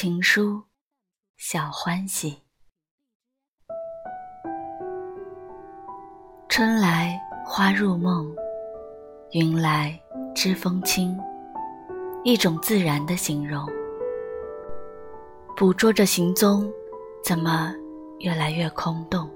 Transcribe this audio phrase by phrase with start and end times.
[0.00, 0.62] 情书，
[1.38, 2.38] 小欢喜。
[6.48, 8.32] 春来花入梦，
[9.32, 10.00] 云来
[10.36, 11.18] 知风轻，
[12.22, 13.68] 一种自然的形容。
[15.56, 16.72] 捕捉着行踪，
[17.24, 17.74] 怎么
[18.20, 19.28] 越来越空洞？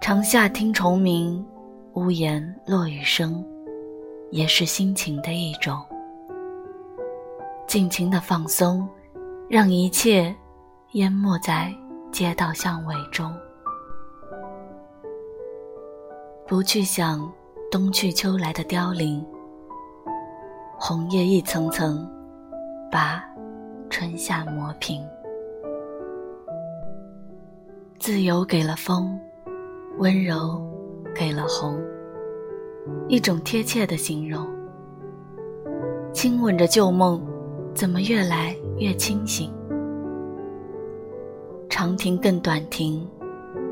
[0.00, 1.46] 长夏听虫鸣，
[1.92, 3.46] 屋檐落雨声，
[4.32, 5.80] 也是心情的一种。
[7.74, 8.88] 尽情的放松，
[9.48, 10.32] 让一切
[10.92, 11.74] 淹没在
[12.12, 13.34] 街道巷尾中。
[16.46, 17.28] 不去想
[17.72, 19.26] 冬去秋来的凋零，
[20.78, 22.08] 红叶一层层
[22.92, 23.24] 把
[23.90, 25.04] 春夏磨平。
[27.98, 29.18] 自由给了风，
[29.98, 30.64] 温柔
[31.12, 31.76] 给了红，
[33.08, 34.46] 一种贴切的形容。
[36.12, 37.33] 亲吻着旧梦。
[37.74, 39.52] 怎么越来越清醒？
[41.68, 43.04] 长亭更短亭，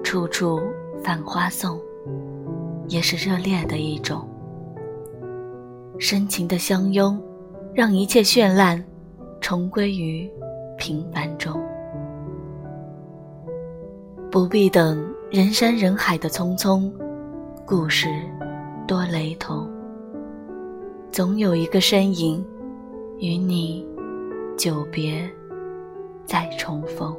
[0.03, 0.61] 处处
[1.05, 1.81] 繁花送，
[2.89, 4.29] 也是热烈的一种。
[5.99, 7.17] 深情的相拥，
[7.73, 8.85] 让一切绚烂
[9.41, 10.29] 重归于
[10.77, 11.63] 平凡中。
[14.33, 15.01] 不必等
[15.31, 16.91] 人山人海的匆匆，
[17.65, 18.09] 故事
[18.85, 19.71] 多雷同，
[21.13, 22.45] 总有一个身影
[23.21, 23.92] 与你。
[24.57, 25.29] 久别，
[26.27, 27.17] 再重逢。